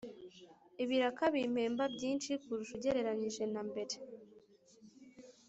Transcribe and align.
ibiraka 0.83 1.23
bimpemba 1.35 1.83
byinshi 1.95 2.29
kurushaho 2.43 2.77
ugereranyije 2.81 3.43
na 3.53 3.61
mbere. 3.69 3.95